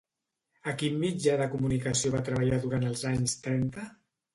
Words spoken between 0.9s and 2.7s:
mitjà de comunicació va treballar